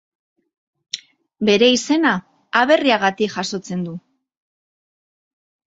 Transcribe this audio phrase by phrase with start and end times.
[1.51, 2.15] Bere izena
[2.63, 3.95] Aberriagatik jasotzen du.